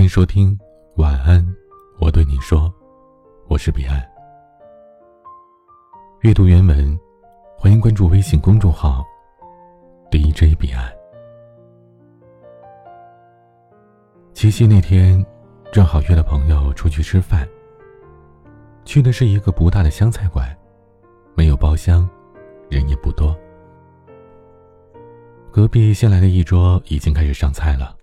[0.00, 0.58] 欢迎收听
[0.96, 1.46] 晚安，
[1.98, 2.72] 我对你说，
[3.48, 4.02] 我是彼岸。
[6.22, 6.98] 阅读原文，
[7.54, 9.04] 欢迎关注微信公众号
[10.10, 10.90] DJ 彼岸。
[14.32, 15.22] 七夕那天，
[15.70, 17.46] 正好约了朋友出去吃饭。
[18.86, 20.48] 去的是一个不大的湘菜馆，
[21.34, 22.08] 没有包厢，
[22.70, 23.36] 人也不多。
[25.52, 27.94] 隔壁新来的一桌已经开始上菜了，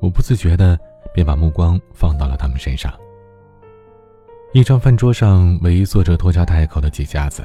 [0.00, 0.76] 我不自觉的
[1.16, 2.92] 便把目光放到了他们身上。
[4.52, 7.42] 一张饭桌上围坐着拖家带口的几家子，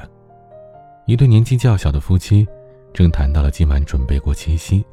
[1.06, 2.46] 一对年纪较小的夫妻
[2.92, 4.84] 正谈到了今晚准备过七夕。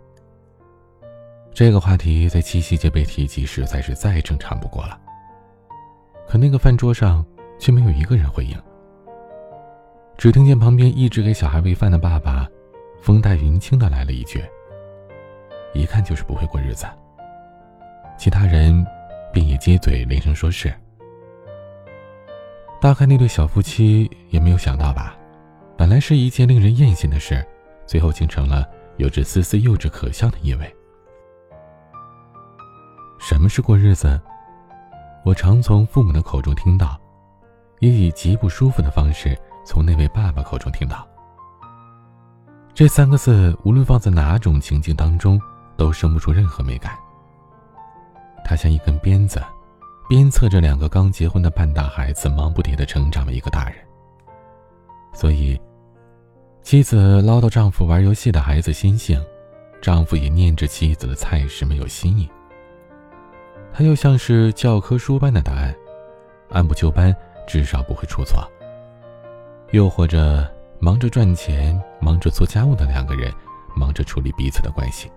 [1.54, 4.98] 这个话题在七夕节被提及，实在是再正常不过了。
[6.26, 7.26] 可那个饭桌上
[7.60, 8.58] 却没有一个人回应，
[10.18, 12.48] 只听见旁边一直给小孩喂饭的爸爸。
[13.02, 14.44] 风淡云轻的来了一句
[15.74, 16.86] ：“一看就是不会过日子。”
[18.20, 18.86] 其他人
[19.32, 20.72] 便也接嘴连声说是。
[22.82, 25.16] 大概那对小夫妻也没有想到吧，
[25.78, 27.42] 本来是一件令人艳羡的事，
[27.88, 30.76] 最后竟成了有着丝丝幼稚可笑的意味。
[33.22, 34.20] 什么是过日子？
[35.24, 37.00] 我常从父母的口中听到，
[37.80, 41.08] 也以极不舒服的方式从那位爸爸口中听到。
[42.74, 45.42] 这三个字，无论放在哪种情境当中，
[45.78, 46.98] 都生不出任何美感。
[48.44, 49.42] 他像一根鞭子，
[50.08, 53.76] 鞭策着两个刚结婚的半大孩子忙不迭的成长为一个大人。
[55.14, 55.60] 所以，
[56.62, 59.24] 妻子唠叨丈夫玩游戏的孩子心性，
[59.82, 62.30] 丈夫也念着妻子的菜式没有新意。
[63.74, 65.76] 他又像是教科书般的答案，
[66.50, 67.16] 按部就班，
[67.48, 68.40] 至少不会出错。
[69.72, 70.48] 又或者。
[70.82, 73.30] 忙着赚钱、忙着做家务的两个人，
[73.76, 75.12] 忙着处理彼此的关系，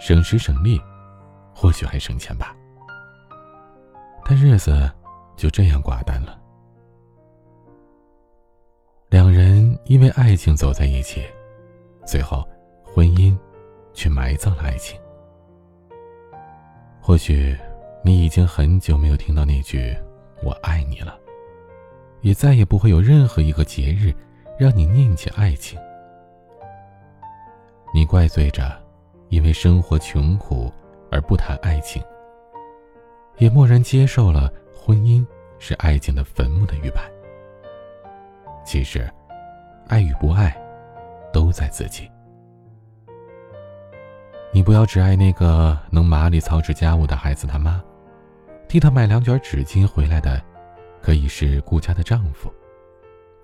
[0.00, 0.80] 省时省力，
[1.60, 2.54] 或许还省钱吧。
[4.24, 4.88] 但日子
[5.36, 6.38] 就这样寡淡了。
[9.08, 11.26] 两人因为爱情走在一起，
[12.06, 12.46] 最后
[12.84, 13.36] 婚姻
[13.92, 14.96] 却埋葬了爱情。
[17.00, 17.58] 或许
[18.04, 19.96] 你已经很久没有听到那句
[20.44, 21.18] “我爱你”了，
[22.20, 24.14] 也再也不会有任何一个节日。
[24.58, 25.78] 让你念起爱情，
[27.94, 28.76] 你怪罪着
[29.28, 30.68] 因为生活穷苦
[31.10, 32.02] 而不谈爱情，
[33.36, 35.26] 也默然接受了婚姻
[35.58, 37.04] 是爱情的坟墓的预判。
[38.64, 39.08] 其实，
[39.86, 40.56] 爱与不爱，
[41.32, 42.10] 都在自己。
[44.52, 47.82] 你不要只爱那个能麻利操持家务的孩子他妈，
[48.68, 50.42] 替他买两卷纸巾回来的，
[51.02, 52.52] 可以是顾家的丈夫，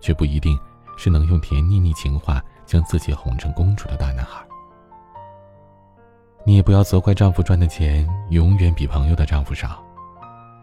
[0.01, 0.59] 却不一定。
[0.97, 4.47] 是能用甜腻腻情话将自己哄成公主的大男孩。
[6.47, 9.83] 你也不要责怪丈夫赚的钱永远比朋友的丈夫少，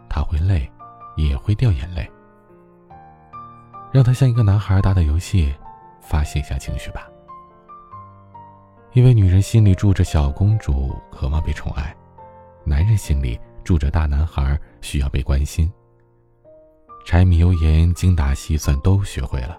[0.07, 0.69] 他会累，
[1.17, 2.09] 也会掉眼泪。
[3.91, 5.53] 让他像一个男孩打打游戏，
[5.99, 7.07] 发泄一下情绪吧。
[8.93, 11.95] 因为女人心里住着小公主，渴望被宠爱；
[12.63, 15.71] 男人心里住着大男孩，需要被关心。
[17.05, 19.57] 柴米油盐、精打细算都学会了。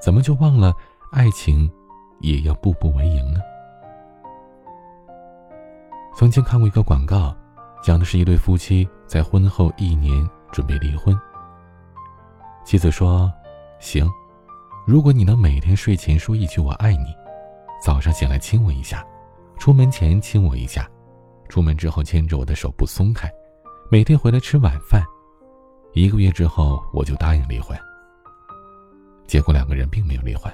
[0.00, 0.74] 怎么就忘了
[1.12, 1.70] 爱情
[2.20, 3.40] 也要步步为营呢？
[6.18, 7.32] 曾经看过一个广告，
[7.80, 11.16] 讲的是一对夫妻在婚后一年准备离婚。
[12.64, 13.32] 妻子说
[13.78, 14.04] ：“行，
[14.84, 17.14] 如果你能每天睡前说一句我爱你，
[17.80, 19.06] 早上醒来亲我一下，
[19.60, 20.90] 出门前亲我一下，
[21.48, 23.30] 出门之后牵着我的手不松开，
[23.88, 25.04] 每天回来吃晚饭，
[25.92, 27.78] 一个月之后我就答应离婚。”
[29.28, 30.52] 结果两个人并没有离婚，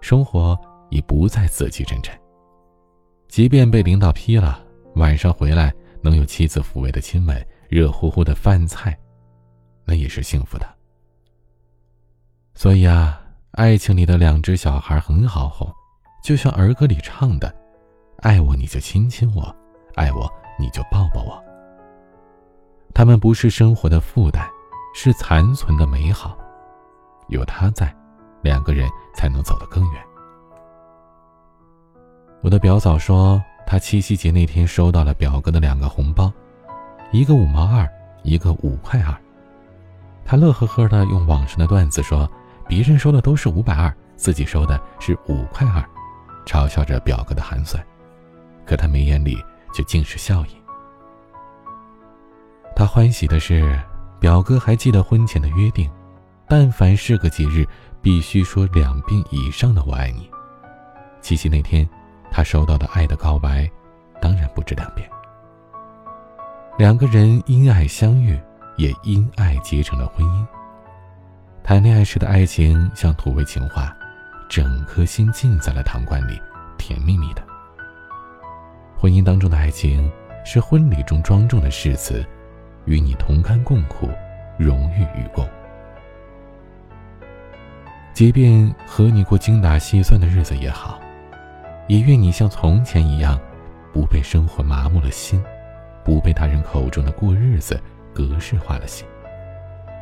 [0.00, 0.58] 生活
[0.90, 2.20] 已不再死气沉沉。
[3.30, 4.60] 即便被领导批了，
[4.96, 8.98] 晚上回来能有妻子抚慰的亲吻、热乎乎的饭菜，
[9.84, 10.68] 那也是幸福的。
[12.54, 15.72] 所以啊，爱情里的两只小孩很好哄，
[16.24, 17.54] 就像儿歌里唱的
[18.18, 19.54] ：“爱我你就亲亲我，
[19.94, 21.40] 爱我你就抱抱我。”
[22.92, 24.44] 他们不是生活的负担，
[24.92, 26.36] 是残存的美好。
[27.28, 27.94] 有他在，
[28.42, 30.02] 两个人才能走得更远。
[32.42, 36.32] 我的表嫂说，她七夕节那天收到了表哥的两个红包，
[37.12, 37.86] 一个五毛二，
[38.22, 39.14] 一个五块二。
[40.24, 42.30] 她乐呵呵的用网上的段子说，
[42.66, 45.84] 别人收的都是五百二，自己收的是五块二，
[46.46, 47.84] 嘲笑着表哥的寒酸。
[48.64, 49.36] 可他眉眼里
[49.74, 50.50] 却尽是笑意。
[52.74, 53.78] 他欢喜的是，
[54.18, 55.90] 表哥还记得婚前的约定。
[56.48, 57.64] 但凡是个节日，
[58.00, 60.28] 必须说两遍以上的“我爱你”。
[61.22, 61.88] 七夕那天，
[62.30, 63.68] 他收到的爱的告白，
[64.20, 65.08] 当然不止两遍。
[66.78, 68.40] 两个人因爱相遇，
[68.76, 70.46] 也因爱结成了婚姻。
[71.62, 73.94] 谈恋爱时的爱情像土味情话，
[74.48, 76.40] 整颗心浸在了糖罐里，
[76.78, 77.42] 甜蜜蜜的。
[78.96, 80.10] 婚姻当中的爱情
[80.44, 82.24] 是婚礼中庄重的誓词，
[82.86, 84.08] 与你同甘共苦，
[84.58, 85.46] 荣誉与共。
[88.14, 91.00] 即便和你过精打细算的日子也好，
[91.90, 93.36] 也愿你像从前一样，
[93.92, 95.42] 不被生活麻木了心，
[96.04, 97.82] 不被他人口中的过日子
[98.14, 99.04] 格式化了心，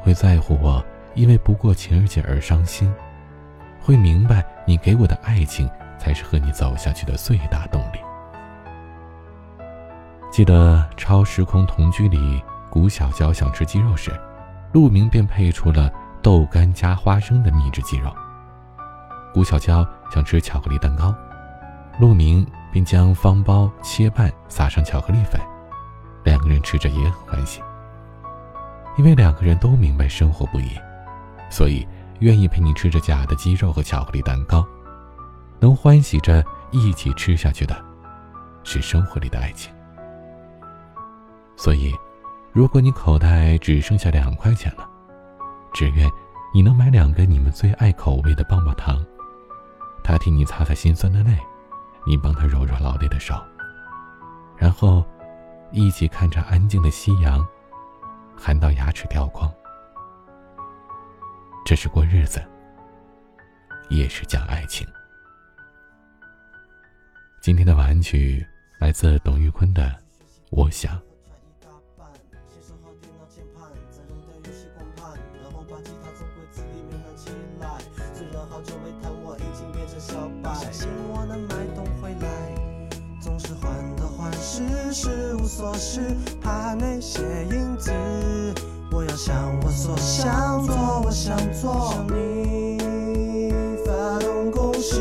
[0.02, 0.85] 会在乎我。
[1.14, 2.93] 因为不过情人节而伤心，
[3.81, 7.99] 会明白你给我的爱情才是和你走下去的最大动力。
[10.31, 14.12] 记得《超时空同居》里，谷小娇想吃鸡肉时，
[14.73, 18.14] 陆明便配出了豆干加花生的秘制鸡肉。
[19.32, 21.14] 谷小娇想吃巧克力蛋糕，
[21.98, 25.40] 陆明便将方包切半，撒上巧克力粉，
[26.22, 27.60] 两个人吃着也很欢喜，
[28.96, 30.70] 因为两个人都明白生活不易。
[31.50, 31.86] 所以，
[32.20, 34.64] 愿意陪你吃着假的鸡肉和巧克力蛋糕，
[35.58, 37.74] 能欢喜着一起吃下去的，
[38.62, 39.72] 是生活里的爱情。
[41.56, 41.92] 所以，
[42.52, 44.88] 如果你口袋只剩下两块钱了，
[45.72, 46.08] 只愿
[46.54, 49.04] 你能买两个你们最爱口味的棒棒糖，
[50.04, 51.36] 他替你擦擦心酸的泪，
[52.08, 53.34] 你帮他揉揉劳累的手，
[54.56, 55.05] 然后
[55.70, 57.46] 一起看着安静的夕阳，
[58.34, 59.52] 喊到牙齿掉光。
[61.66, 62.43] 这是过日子，
[63.90, 64.88] 也是讲爱情。
[67.43, 68.43] 今天的晚安曲
[68.81, 69.82] 来自董玉坤的
[70.49, 70.96] 《我想》。
[84.93, 86.00] 是无所事，
[86.40, 87.20] 怕那些
[87.50, 87.93] 影子。
[88.90, 90.75] 我要向我所想做，
[91.05, 92.78] 我想做，向你
[93.84, 94.96] 发动攻势。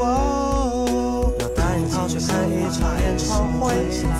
[0.00, 3.74] 要带你跑去看一场演唱会，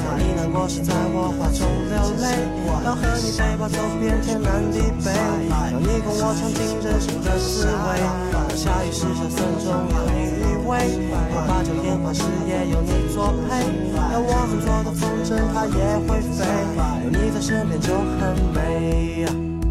[0.05, 2.25] 当你难过时，在我怀中流泪。
[2.85, 5.11] 要和你背包走遍天南地北，
[5.49, 7.89] 要你跟我尝尽人生的滋味。
[8.57, 10.71] 下雨时小伞中有你依偎，
[11.11, 11.15] 要
[11.47, 13.51] 把酒言欢时也有你作陪。
[14.25, 16.45] 我很做的风筝，它也会飞。
[17.05, 19.27] 有你在身边就很美，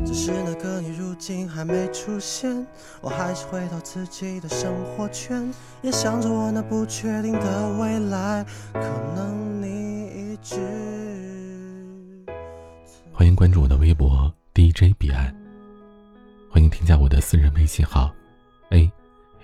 [0.06, 2.68] 只是那个你如今还没出现，
[3.00, 5.51] 我还是回到自己的生活圈，
[5.81, 8.81] 也想着我那不确定的未来，可
[9.15, 10.57] 能你一直。
[13.13, 15.33] 欢迎关注我的微博 DJ 彼岸，
[16.51, 18.12] 欢迎添加我的私人微信号
[18.71, 18.92] A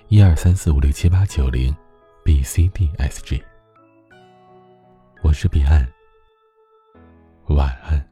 [0.09, 1.75] 一二三四五六七八九零
[2.25, 3.41] B C D S G，
[5.21, 5.85] 我是彼岸，
[7.47, 8.06] 晚安。